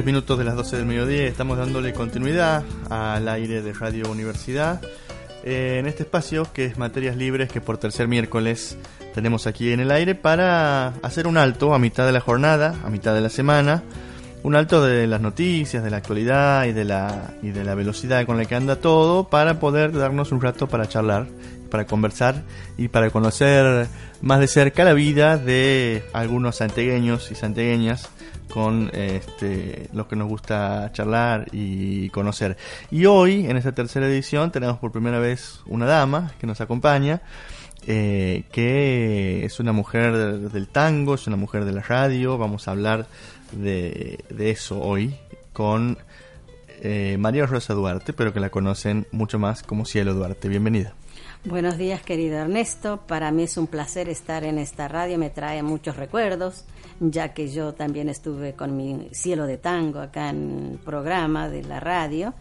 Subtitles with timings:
[0.00, 4.80] tres minutos de las 12 del mediodía estamos dándole continuidad al aire de Radio Universidad.
[5.44, 8.78] Eh, en este espacio que es Materias Libres que por tercer miércoles
[9.14, 12.88] tenemos aquí en el aire para hacer un alto a mitad de la jornada, a
[12.88, 13.82] mitad de la semana,
[14.42, 18.24] un alto de las noticias, de la actualidad y de la, y de la velocidad
[18.24, 21.26] con la que anda todo para poder darnos un rato para charlar,
[21.70, 22.42] para conversar
[22.76, 23.88] y para conocer
[24.20, 28.10] más de cerca la vida de algunos santegueños y santegueñas
[28.50, 32.56] con este, los que nos gusta charlar y conocer.
[32.90, 37.22] Y hoy, en esta tercera edición, tenemos por primera vez una dama que nos acompaña.
[37.86, 40.12] Eh, que es una mujer
[40.50, 42.36] del tango, es una mujer de la radio.
[42.36, 43.06] Vamos a hablar
[43.52, 45.16] de, eso hoy
[45.54, 45.96] con
[46.82, 50.48] eh, María Rosa Duarte, pero que la conocen mucho más como Cielo Duarte.
[50.48, 50.92] Bienvenida.
[51.46, 53.00] Buenos días, querido Ernesto.
[53.06, 56.66] Para mí es un placer estar en esta radio, me trae muchos recuerdos,
[57.00, 61.62] ya que yo también estuve con mi cielo de tango acá en el programa de
[61.62, 62.34] la radio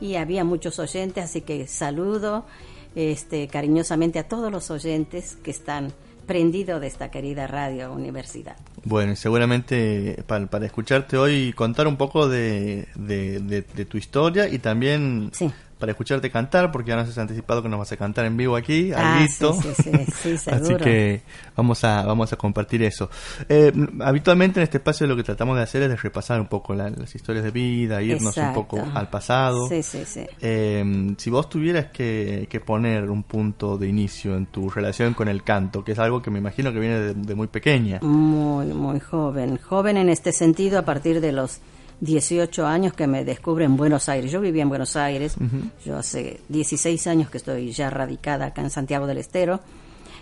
[0.00, 2.46] y había muchos oyentes, así que saludo
[2.94, 5.92] este, cariñosamente a todos los oyentes que están
[6.28, 8.56] prendidos de esta querida radio universidad.
[8.84, 15.30] Bueno, y seguramente para, escucharte hoy contar un poco de, de, tu historia y también
[15.32, 18.36] sí para escucharte cantar, porque ya nos has anticipado que nos vas a cantar en
[18.36, 21.22] vivo aquí, ah, sí, sí, sí, Así que
[21.54, 23.10] vamos a, vamos a compartir eso.
[23.48, 26.74] Eh, habitualmente en este espacio lo que tratamos de hacer es de repasar un poco
[26.74, 29.68] las historias de vida, irnos un poco al pasado.
[29.68, 30.26] Sí, sí, sí.
[30.40, 35.28] Eh, si vos tuvieras que, que, poner un punto de inicio en tu relación con
[35.28, 38.00] el canto, que es algo que me imagino que viene de muy pequeña.
[38.00, 39.58] Muy, muy joven.
[39.58, 41.60] Joven en este sentido a partir de los
[42.00, 44.30] 18 años que me descubre en Buenos Aires.
[44.30, 45.36] Yo vivía en Buenos Aires,
[45.84, 49.60] yo hace 16 años que estoy ya radicada acá en Santiago del Estero,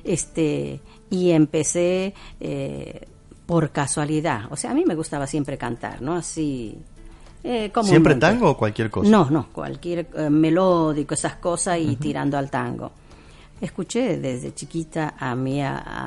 [0.04, 0.80] este,
[1.10, 3.06] y empecé eh,
[3.46, 4.44] por casualidad.
[4.50, 6.14] O sea, a mí me gustaba siempre cantar, ¿no?
[6.14, 6.78] Así.
[7.42, 9.10] Eh, ¿Siempre tango o cualquier cosa?
[9.10, 12.92] No, no, cualquier eh, melódico, esas cosas y tirando al tango.
[13.60, 15.60] Escuché desde chiquita a mi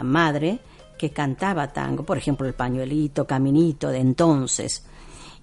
[0.03, 0.59] madre
[0.97, 4.83] que cantaba tango, por ejemplo, el pañuelito, caminito de entonces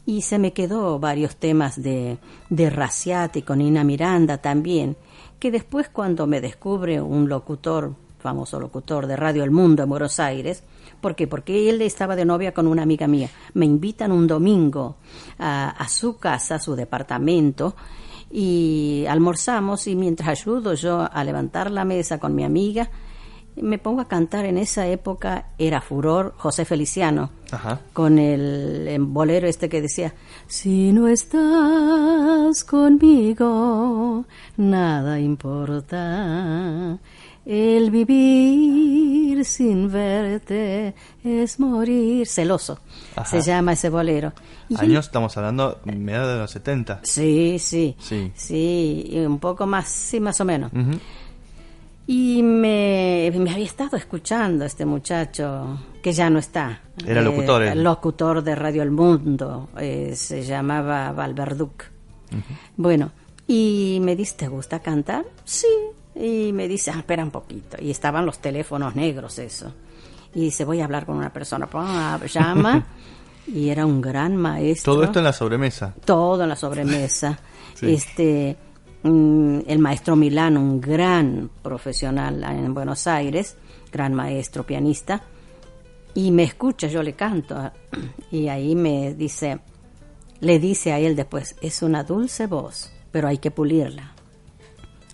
[0.07, 2.19] y se me quedó varios temas de,
[2.51, 4.97] de Raciati con Nina Miranda también,
[5.39, 10.21] que después cuando me descubre un locutor, famoso locutor de Radio El Mundo en Buenos
[10.21, 10.63] Aires,
[11.01, 11.27] ¿por qué?
[11.27, 14.97] Porque él estaba de novia con una amiga mía, me invitan un domingo
[15.39, 17.75] a, a su casa, a su departamento,
[18.31, 22.91] y almorzamos y mientras ayudo yo a levantar la mesa con mi amiga,
[23.57, 27.31] me pongo a cantar en esa época era furor José Feliciano
[27.93, 30.13] con el, bolero este que decía
[30.47, 34.25] si no estás conmigo
[34.57, 36.99] nada importa.
[37.47, 42.81] El vivir sin verte es morir celoso
[43.27, 44.33] se llama ese bolero.
[44.79, 47.95] Años estamos hablando mediados de los 70 sí sí.
[48.01, 48.33] Sí.
[48.35, 50.73] Sí un poco más sí más o menos
[52.07, 56.83] y me, me, había estado escuchando este muchacho que ya no está.
[57.07, 57.63] Era locutor.
[57.63, 59.71] Eh, locutor de Radio El Mundo.
[59.79, 61.85] Eh, se llamaba Valverduc.
[62.77, 63.13] Bueno,
[63.47, 65.25] y me dice, ¿te gusta cantar?
[65.45, 65.69] Sí.
[66.15, 67.79] Y me dice, ah, espera un poquito.
[67.81, 69.73] Y estaban los teléfonos negros, eso.
[70.35, 71.69] Y dice, voy a hablar con una persona.
[72.27, 72.85] llama.
[73.47, 74.95] y era un gran maestro.
[74.95, 75.95] Todo esto en la sobremesa.
[76.05, 77.39] Todo en la sobremesa.
[77.83, 78.74] Este Mm,
[79.05, 83.57] el maestro Milano, un gran profesional en Buenos Aires,
[83.93, 85.23] gran maestro pianista,
[86.15, 87.71] y me escucha, yo le canto,
[88.31, 89.59] y ahí me dice,
[90.41, 94.13] le dice a él después, es una dulce voz, pero hay que pulirla.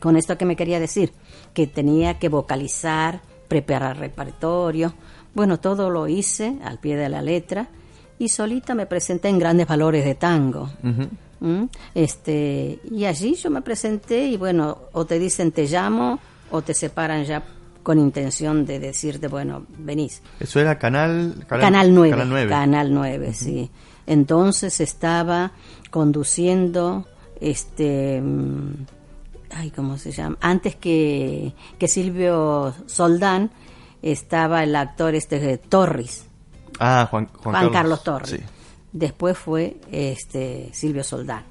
[0.00, 1.12] Con esto que me quería decir,
[1.52, 4.94] que tenía que vocalizar, preparar repertorio,
[5.34, 7.68] bueno, todo lo hice al pie de la letra,
[8.20, 10.70] y solita me presenté en grandes valores de tango.
[11.94, 16.18] Este, y allí yo me presenté y bueno, o te dicen te llamo
[16.50, 17.42] o te separan ya
[17.82, 20.22] con intención de decirte, bueno, venís.
[20.38, 21.46] Eso era Canal...
[21.48, 22.48] Canal, 9.
[22.48, 23.70] Canal 9, sí.
[24.06, 25.52] Entonces estaba
[25.90, 27.06] conduciendo,
[27.40, 28.20] este...
[28.20, 28.86] Mm,
[29.54, 30.36] ay, ¿cómo se llama?
[30.40, 33.50] Antes que, que Silvio Soldán
[34.02, 36.26] estaba el actor este Torres.
[36.78, 38.40] Ah, Juan, Juan, Carlos, Torres.
[38.92, 41.44] Después fue este Silvio Soldán.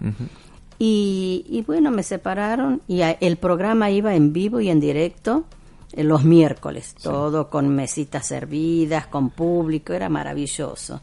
[0.77, 5.45] y, bueno, me separaron y el programa iba en vivo y en directo
[5.93, 11.01] eh, los miércoles, todo con mesitas servidas, con público, era maravilloso.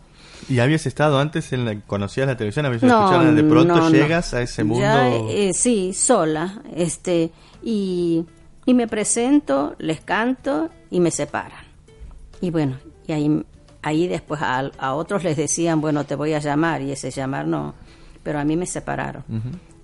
[0.49, 2.67] ¿Y habías estado antes en la, conocías la televisión?
[2.67, 3.32] ¿Habías escuchado?
[3.32, 4.87] De pronto llegas a ese mundo.
[5.29, 7.32] Eh, sí, sola, este,
[7.62, 8.25] y,
[8.65, 11.65] y me presento, les canto y me separan.
[12.41, 12.77] Y bueno,
[13.09, 13.44] y ahí
[13.87, 17.47] ahí después a, a, otros les decían, bueno, te voy a llamar, y ese llamar
[17.47, 17.75] no,
[18.25, 19.23] pero a mí me separaron.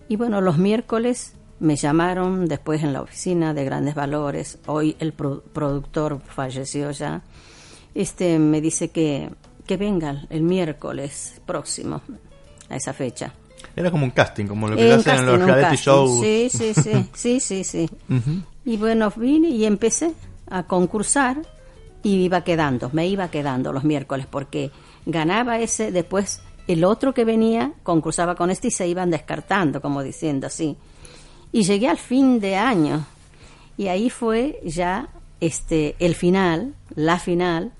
[0.09, 5.13] Y bueno, los miércoles me llamaron después en la oficina de Grandes Valores, hoy el
[5.13, 7.23] productor falleció ya,
[7.95, 9.31] este me dice que,
[9.69, 12.03] que vengan el miércoles próximo
[12.69, 13.33] a esa fecha.
[13.77, 16.21] Era como un casting, como lo que hacen en los reality shows.
[16.21, 17.89] Sí, sí, sí, sí, sí, sí.
[18.65, 20.13] Y bueno, vine y empecé
[20.51, 21.41] a concursar
[22.03, 24.71] y iba quedando, me iba quedando los miércoles porque
[25.07, 30.03] ganaba ese, después el otro que venía concursaba con este y se iban descartando, como
[30.03, 30.77] diciendo así.
[31.53, 33.05] Y llegué al fin de año
[33.77, 35.09] y ahí fue ya
[35.41, 37.73] este el final, la final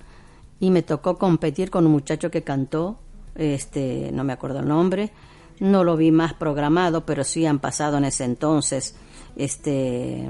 [0.59, 2.97] y me tocó competir con un muchacho que cantó,
[3.35, 5.11] este no me acuerdo el nombre,
[5.59, 8.95] no lo vi más programado, pero sí han pasado en ese entonces
[9.35, 10.29] este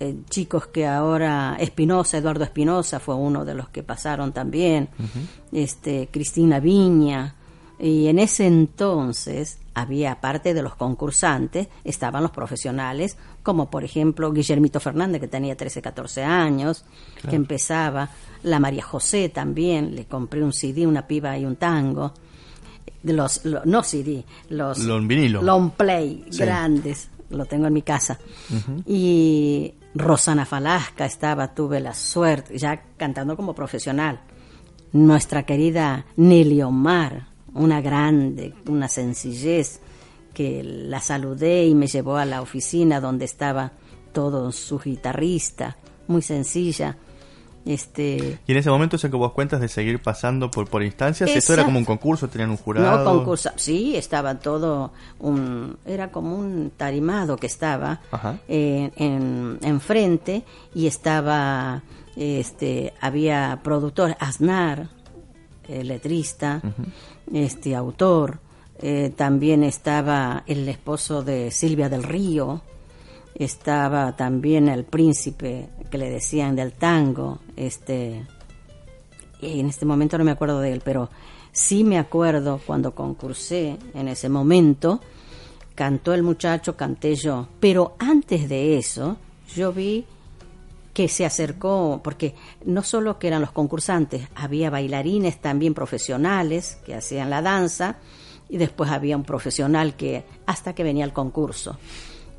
[0.00, 4.88] eh, chicos que ahora Espinosa, Eduardo Espinosa fue uno de los que pasaron también,
[5.52, 7.34] este Cristina Viña.
[7.80, 13.16] Y en ese entonces había aparte de los concursantes estaban los profesionales
[13.48, 16.84] como por ejemplo Guillermito Fernández que tenía 13, 14 años,
[17.28, 18.10] que empezaba,
[18.42, 22.12] la María José también, le compré un CD, una piba y un tango.
[23.04, 24.80] Los, no CD, los
[25.42, 28.18] long play grandes, lo tengo en mi casa.
[28.84, 34.20] Y Rosana Falasca estaba, tuve la suerte, ya cantando como profesional.
[34.92, 39.80] Nuestra querida Nelly Omar, una grande, una sencillez,
[40.34, 43.72] que la saludé y me llevó a la oficina donde estaba
[44.12, 45.76] todo su guitarrista,
[46.06, 46.96] muy sencilla
[47.64, 51.30] este, y en ese momento se que vos cuentas de seguir pasando por, por instancias,
[51.30, 53.04] esto era como un concurso, tenían un jurado.
[53.04, 58.00] No, concurso, sí, estaba todo, un, era como un tarimado que estaba
[58.48, 60.44] eh, en, enfrente
[60.74, 61.82] y estaba,
[62.16, 64.88] este, había productor, Aznar,
[65.68, 66.62] letrista,
[67.32, 68.38] este, autor,
[68.80, 72.62] eh, también estaba el esposo de Silvia del Río,
[73.38, 78.26] estaba también el príncipe que le decían del tango, este,
[79.40, 81.08] y en este momento no me acuerdo de él, pero
[81.52, 85.00] sí me acuerdo cuando concursé en ese momento,
[85.74, 89.16] cantó el muchacho, canté yo, pero antes de eso
[89.54, 90.04] yo vi
[90.92, 96.96] que se acercó, porque no solo que eran los concursantes, había bailarines también profesionales que
[96.96, 97.98] hacían la danza,
[98.48, 101.78] y después había un profesional que hasta que venía el concurso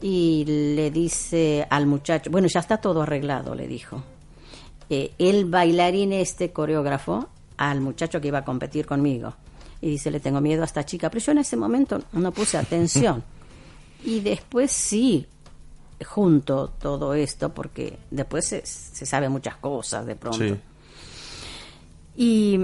[0.02, 4.02] y le dice al muchacho, bueno, ya está todo arreglado, le dijo.
[4.90, 7.28] Eh, el bailarín, este coreógrafo,
[7.58, 9.34] al muchacho que iba a competir conmigo.
[9.82, 11.10] Y dice, le tengo miedo a esta chica.
[11.10, 13.24] Pero yo en ese momento no puse atención.
[14.04, 15.28] y después sí,
[16.06, 20.58] junto todo esto, porque después se, sabe muchas cosas de pronto.
[22.16, 22.62] Y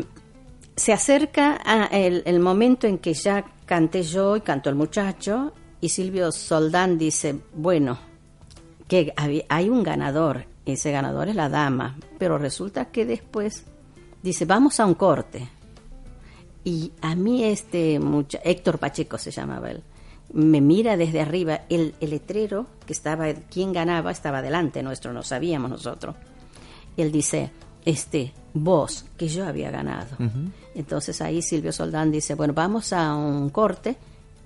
[0.75, 5.53] se acerca a el, el momento en que ya canté yo y cantó el muchacho
[5.81, 7.97] y Silvio Soldán dice, bueno,
[8.87, 9.13] que
[9.49, 13.63] hay un ganador, ese ganador es la dama, pero resulta que después
[14.23, 15.47] dice, vamos a un corte.
[16.63, 19.83] Y a mí este mucha, Héctor Pacheco se llamaba él,
[20.33, 25.69] me mira desde arriba, el, letrero que estaba, quien ganaba estaba delante nuestro, no sabíamos
[25.69, 26.15] nosotros.
[26.97, 27.51] Y él dice,
[27.83, 30.17] este, vos, que yo había ganado.
[30.73, 33.97] Entonces ahí Silvio Soldán dice, bueno, vamos a un corte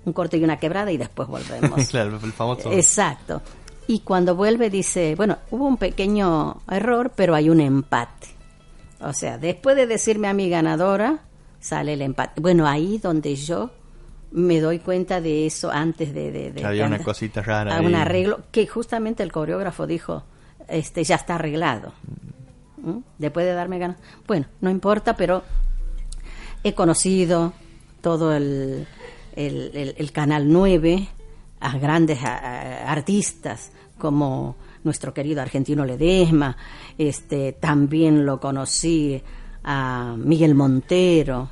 [0.04, 1.88] un corte y una quebrada y después volvemos.
[1.90, 2.72] claro, el famoso.
[2.72, 3.42] Exacto.
[3.86, 8.28] Y cuando vuelve dice, bueno, hubo un pequeño error, pero hay un empate.
[9.00, 11.20] O sea, después de decirme a mi ganadora,
[11.58, 12.40] sale el empate.
[12.40, 13.70] Bueno, ahí donde yo
[14.32, 16.30] me doy cuenta de eso antes de...
[16.30, 17.80] de, Había una cosita rara.
[17.80, 20.22] Un arreglo que justamente el coreógrafo dijo,
[20.68, 21.92] este ya está arreglado.
[22.76, 22.98] ¿Mm?
[23.18, 23.96] Después de darme ganas.
[24.26, 25.42] Bueno, no importa, pero
[26.62, 27.52] he conocido
[28.00, 28.86] todo el
[29.36, 31.08] el, Canal 9
[31.60, 36.56] a grandes artistas como nuestro querido argentino Ledesma,
[36.96, 39.20] este, también lo conocí
[39.62, 41.50] a Miguel Montero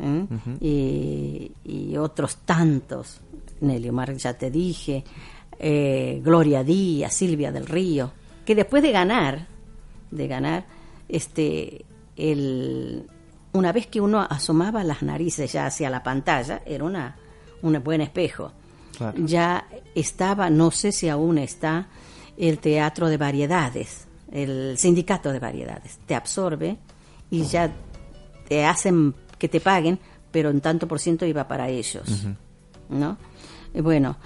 [0.00, 1.50] ¿eh?
[1.64, 3.20] y, otros tantos,
[3.60, 5.04] Nelly Omar ya te dije,
[5.58, 8.10] eh, Gloria Díaz, Silvia del Río,
[8.44, 9.46] que después de ganar,
[10.10, 10.64] de ganar,
[11.08, 11.84] este,
[12.16, 13.06] el,
[13.52, 17.16] una vez que uno asomaba las narices ya hacia la pantalla, era una,
[17.62, 18.52] un buen espejo.
[19.16, 21.88] Ya estaba, no sé si aún está,
[22.36, 25.98] el teatro de variedades, el sindicato de variedades.
[26.06, 26.78] Te absorbe
[27.30, 27.70] y ya
[28.48, 29.98] te hacen que te paguen,
[30.30, 32.26] pero en tanto por ciento iba para ellos.
[32.88, 33.16] ¿No?
[33.74, 34.16] bueno,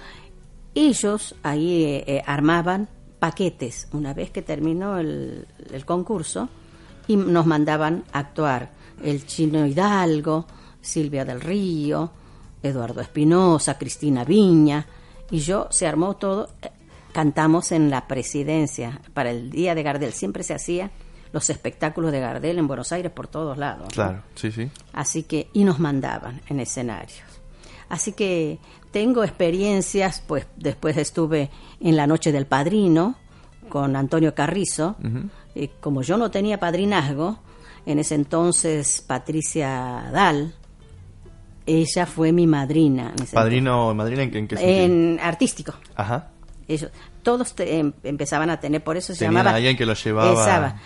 [0.75, 2.87] ellos ahí eh, eh, armaban
[3.19, 3.87] paquetes.
[3.93, 6.49] Una vez que terminó el, el concurso,
[7.07, 8.69] y nos mandaban a actuar
[9.03, 10.45] el Chino Hidalgo,
[10.81, 12.11] Silvia del Río,
[12.61, 14.85] Eduardo Espinosa, Cristina Viña,
[15.29, 16.69] y yo se armó todo, eh,
[17.11, 20.91] cantamos en la presidencia para el Día de Gardel, siempre se hacía
[21.31, 23.89] los espectáculos de Gardel en Buenos Aires por todos lados.
[23.93, 24.69] Claro, sí, sí.
[24.93, 27.21] Así que, y nos mandaban en escenarios.
[27.89, 28.59] Así que
[28.91, 31.49] tengo experiencias, pues después estuve
[31.79, 33.15] en la Noche del Padrino
[33.69, 34.95] con Antonio Carrizo.
[35.55, 37.39] y como yo no tenía padrinazgo,
[37.87, 40.53] en ese entonces Patricia Dal,
[41.65, 43.13] ella fue mi madrina.
[43.31, 44.79] ¿Padrino o madrina en, en qué sentido?
[44.83, 45.73] En artístico.
[45.95, 46.29] Ajá.
[46.67, 46.91] Ellos,
[47.23, 49.55] todos em, empezaban a tener, por eso se Tenían llamaba...
[49.55, 50.81] alguien que lo llevaba.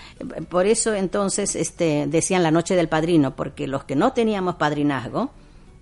[0.48, 5.32] Por eso entonces este, decían la noche del padrino, porque los que no teníamos padrinazgo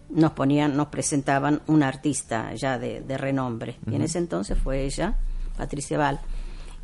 [0.09, 3.77] nos ponían, nos presentaban un artista ya de, renombre.
[3.91, 5.15] Y en ese entonces fue ella,
[5.57, 6.21] Patricia Val.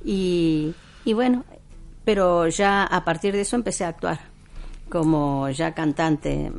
[0.04, 0.74] Y,
[1.06, 1.46] y bueno,
[2.06, 4.36] pero ya a partir de eso empecé a actuar
[4.90, 6.52] como ya cantante,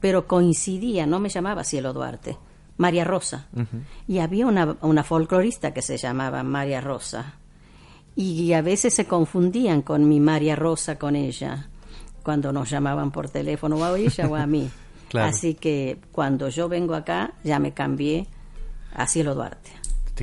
[0.00, 2.36] pero coincidía, no me llamaba Cielo Duarte,
[2.76, 3.46] María Rosa.
[4.06, 7.34] Y había una, una folclorista que se llamaba María Rosa.
[8.14, 11.68] Y a veces se confundían con mi María Rosa, con ella,
[12.22, 14.70] cuando nos llamaban por teléfono, o a ella o a mí.
[15.14, 18.26] Así que cuando yo vengo acá, ya me cambié
[18.94, 19.70] a Cielo Duarte.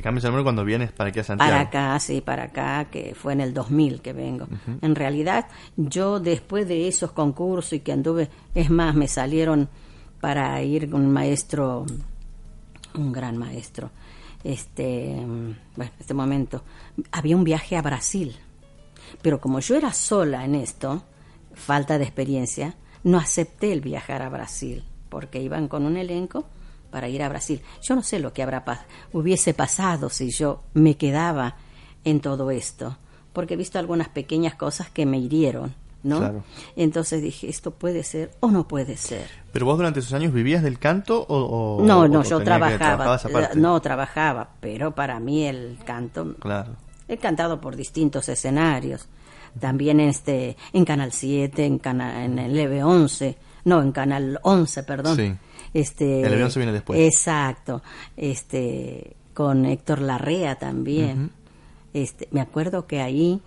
[0.00, 1.50] ¿Te cambias el nombre cuando vienes para aquí a Santiago?
[1.50, 4.48] Para acá, sí, para acá, que fue en el 2000 que vengo.
[4.80, 9.68] En realidad, yo después de esos concursos y que anduve, es más, me salieron
[10.18, 11.84] para ir con un maestro,
[12.94, 13.90] un gran maestro,
[14.42, 15.16] este,
[15.76, 16.64] bueno, este momento,
[17.12, 18.34] había un viaje a Brasil.
[19.20, 21.04] Pero como yo era sola en esto,
[21.52, 26.46] falta de experiencia, no acepté el viajar a Brasil, porque iban con un elenco
[26.90, 27.62] para ir a Brasil.
[27.82, 28.64] Yo no sé lo que habrá
[29.12, 31.56] hubiese pasado si yo me quedaba
[32.04, 32.96] en todo esto,
[33.32, 36.42] porque he visto algunas pequeñas cosas que me hirieron, ¿no?
[36.76, 39.28] Entonces dije, esto puede ser o no puede ser.
[39.52, 41.80] ¿Pero vos durante esos años vivías del canto o...?
[41.82, 43.20] no, no, yo trabajaba,
[43.54, 46.34] no trabajaba, pero para mí el canto...
[46.38, 46.76] Claro.
[47.08, 49.08] He cantado por distintos escenarios,
[49.58, 53.34] también este, en Canal 7, en, en el EV11,
[53.70, 55.16] no, en Canal 11, perdón.
[55.16, 55.34] Sí
[55.72, 56.98] este, el avión se viene después.
[57.00, 57.82] Exacto.
[58.16, 61.30] Este, con Héctor Larrea también.
[61.94, 63.40] este, me acuerdo que ahí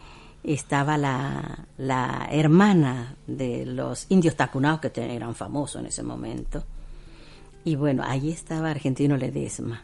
[0.44, 6.63] estaba la, la hermana de los indios tacunados que eran famosos en ese momento.
[7.65, 9.84] Y bueno, ahí estaba Argentino Ledesma.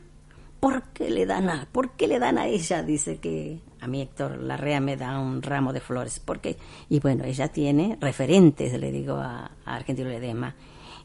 [0.60, 2.84] ¿Por qué le dan a, por qué le dan a ella?
[2.84, 6.20] Dice que a mí Héctor Larrea me da un ramo de flores.
[6.20, 6.58] porque
[6.90, 10.56] Y bueno, ella tiene referentes, le digo a, a Argentino Ledesma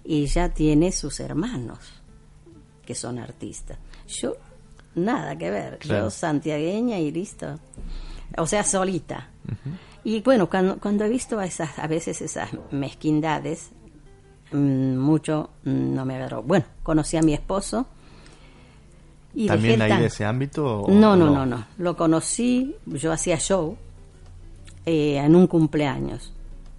[0.04, 1.78] y ya tiene sus hermanos
[2.84, 3.78] que son artistas.
[4.06, 4.36] Yo,
[4.94, 7.58] nada que ver, yo santiagueña y listo.
[8.36, 9.30] O sea, solita.
[10.02, 13.70] Y bueno, cuando, cuando he visto a, esas, a veces esas mezquindades,
[14.52, 16.42] mm, mucho no me agarró.
[16.42, 17.86] Bueno, conocí a mi esposo.
[19.34, 20.86] Y ¿También ahí de ese ámbito?
[20.88, 23.76] no, no, no, no, Lo conocí, yo hacía show
[24.86, 26.32] eh, en un cumpleaños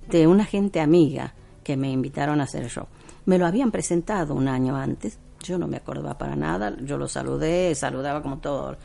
[0.10, 1.34] de una gente amiga
[1.64, 2.86] que me invitaron a hacer show.
[3.26, 7.08] Me lo habían presentado un año antes, yo no me acordaba para nada, yo lo
[7.08, 8.78] saludé, saludaba como todo.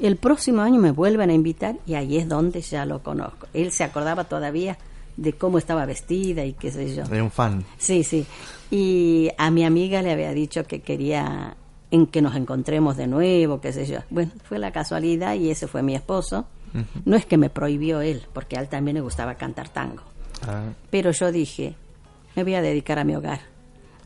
[0.00, 3.46] El próximo año me vuelven a invitar y ahí es donde ya lo conozco.
[3.54, 4.78] Él se acordaba todavía
[5.16, 7.04] de cómo estaba vestida y qué sé yo.
[7.04, 7.64] De un fan.
[7.78, 8.26] Sí, sí.
[8.70, 11.56] Y a mi amiga le había dicho que quería
[11.90, 14.00] en que nos encontremos de nuevo, qué sé yo.
[14.10, 16.46] Bueno, fue la casualidad y ese fue mi esposo.
[17.06, 20.02] No es que me prohibió él, porque a él también le gustaba cantar tango.
[20.46, 20.64] Ah.
[20.90, 21.74] Pero yo dije,
[22.36, 23.40] me voy a dedicar a mi hogar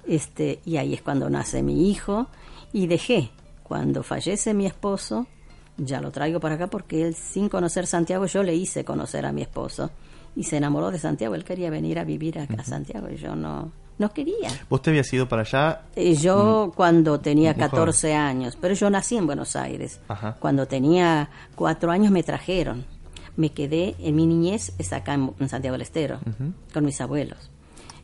[0.07, 2.29] este, y ahí es cuando nace mi hijo
[2.73, 3.31] y dejé.
[3.63, 5.27] Cuando fallece mi esposo,
[5.77, 9.33] ya lo traigo para acá porque él sin conocer Santiago yo le hice conocer a
[9.33, 9.91] mi esposo
[10.37, 11.35] y se enamoró de Santiago.
[11.35, 14.51] Él quería venir a vivir acá a Santiago y yo no, no quería.
[14.69, 15.83] ¿Vos te habías ido para allá?
[15.97, 20.01] Eh, yo mm, cuando tenía 14 años, pero yo nací en Buenos Aires.
[20.39, 22.85] Cuando tenía cuatro años me trajeron.
[23.35, 26.21] Me quedé en mi niñez, es acá en, Santiago del Estero,
[26.73, 27.51] con mis abuelos.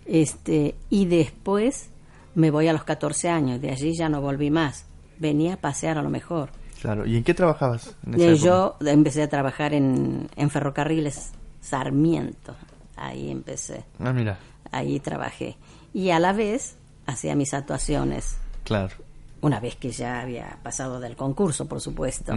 [0.06, 1.90] Este, y después
[2.34, 4.86] me voy a los 14 años, de allí ya no volví más.
[5.18, 6.50] Venía a pasear a lo mejor.
[6.80, 7.94] Claro, ¿y en qué trabajabas?
[8.16, 12.54] Eh, yo empecé a trabajar en, en ferrocarriles Sarmiento,
[12.98, 13.84] Ahí empecé.
[13.98, 14.38] Ah, mira.
[14.70, 15.56] Ahí trabajé.
[15.94, 16.76] Y a la vez
[17.06, 18.36] hacía mis actuaciones.
[18.64, 18.94] Claro.
[19.40, 22.32] Una vez que ya había pasado del concurso, por supuesto.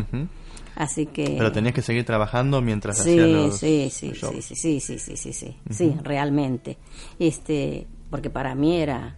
[0.76, 1.36] Así que...
[1.38, 5.00] Pero tenías que seguir trabajando mientras sí, hacías los, sí, sí, los sí, sí, sí,
[5.00, 6.78] sí, sí, sí, sí, realmente.
[7.18, 9.18] Este, porque para mí era,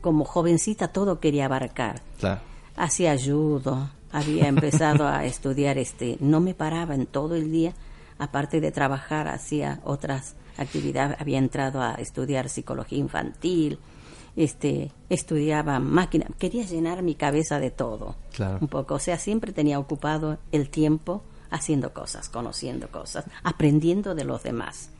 [0.00, 2.00] como jovencita todo quería abarcar.
[2.18, 2.40] Claro.
[2.76, 7.74] Hacía judo, había empezado a estudiar, este, no me paraba en todo el día
[8.20, 13.78] aparte de trabajar, hacía otras actividad, había entrado a estudiar psicología infantil,
[14.36, 18.14] este, estudiaba máquina, quería llenar mi cabeza de todo,
[18.60, 24.24] un poco, o sea, siempre tenía ocupado el tiempo haciendo cosas, conociendo cosas, aprendiendo de
[24.24, 24.90] los demás.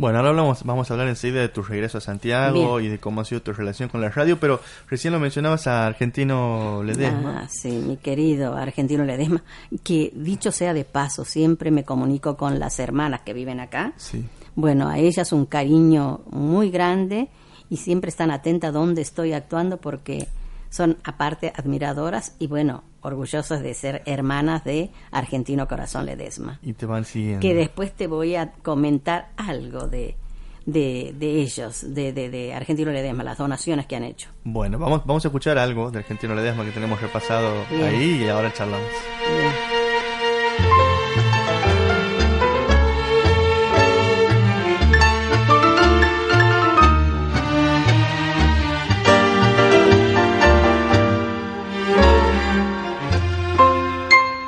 [0.00, 3.20] Bueno, ahora hablamos, vamos a hablar enseguida de tu regreso a Santiago y de cómo
[3.20, 7.42] ha sido tu relación con la radio, pero recién lo mencionabas a Argentino Ledesma.
[7.42, 9.42] Ah, sí, mi querido Argentino Ledesma,
[9.84, 13.92] que dicho sea de paso, siempre me comunico con las hermanas que viven acá.
[13.96, 14.24] Sí.
[14.54, 17.28] Bueno, a ellas un cariño muy grande
[17.68, 20.28] y siempre están atentas a dónde estoy actuando porque
[20.70, 26.58] son aparte admiradoras y bueno, orgullosas de ser hermanas de Argentino Corazón Ledesma.
[26.62, 27.40] Y te van siguiendo.
[27.40, 30.16] Que después te voy a comentar algo de,
[30.64, 34.30] de, de ellos, de, de, de, Argentino Ledesma, las donaciones que han hecho.
[34.44, 38.52] Bueno, vamos, vamos a escuchar algo de Argentino Ledesma que tenemos repasado ahí y ahora
[38.52, 38.88] charlamos.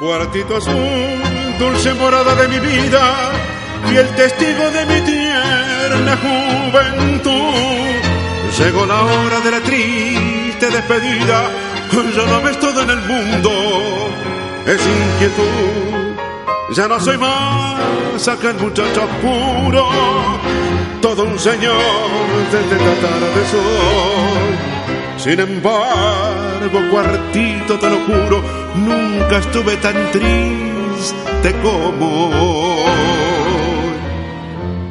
[0.03, 1.23] Cuartito azul,
[1.61, 3.31] dulce morada de mi vida
[3.89, 7.31] y el testigo de mi tierna juventud.
[8.59, 11.49] Llegó la hora de la triste despedida,
[12.17, 13.51] ya no ves todo en el mundo,
[14.67, 16.75] es inquietud.
[16.75, 19.89] Ya no soy más aquel muchacho puro,
[21.01, 21.77] todo un señor
[22.51, 24.73] desde la tarde sol
[25.23, 28.43] sin embargo, cuartito, te lo juro,
[28.75, 33.93] nunca estuve tan triste como hoy.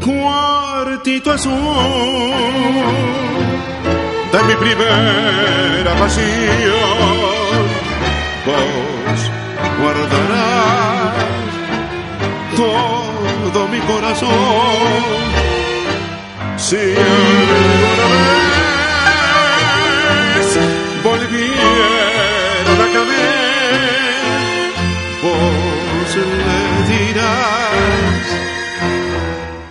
[0.04, 1.54] Cuartito azul
[4.32, 6.76] de mi primera pasión,
[8.46, 9.22] vos
[9.80, 11.14] guardarás
[12.56, 14.32] todo mi corazón.
[16.58, 18.06] Si alguna
[20.36, 20.60] vez
[21.04, 22.01] volvieron
[26.92, 28.24] dirás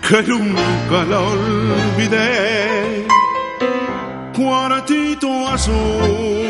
[0.07, 3.07] que nunca la olvidé.
[4.37, 6.49] Cuartito azul,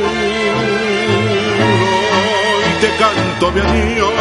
[2.69, 4.13] y te canto mi adiós,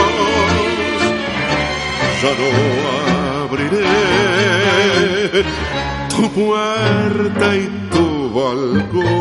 [2.21, 2.49] ya no
[3.43, 3.85] abriré
[6.09, 9.19] tu puerta y tu balcón.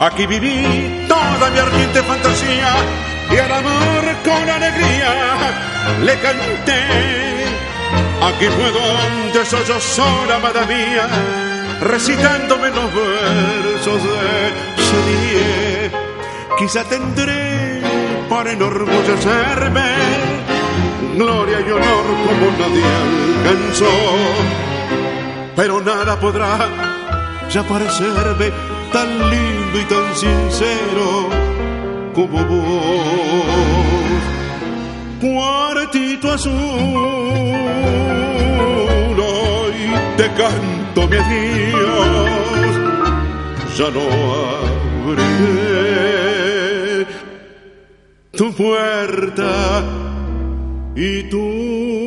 [0.00, 1.03] Aquí viví
[1.50, 2.74] mi ardiente fantasía
[3.30, 5.12] y al amor con alegría
[6.02, 6.82] le canté.
[8.22, 11.08] Aquí fue donde soy yo sola, amada mía,
[11.80, 15.92] recitándome los versos de Chedier.
[16.58, 17.82] Quizá tendré
[18.28, 20.34] para enorgullecerme
[21.16, 22.84] gloria y honor como nadie
[23.48, 23.90] alcanzó,
[25.54, 26.58] pero nada podrá
[27.50, 31.28] ya parecerme tan lindo y tan sincero
[32.14, 34.22] como vos.
[35.20, 36.52] Cuartito azul,
[39.32, 39.78] hoy
[40.16, 42.70] te canto mi adiós,
[43.76, 44.04] ya no
[45.08, 45.86] abriré
[48.38, 49.82] tu puerta
[50.94, 52.03] y tu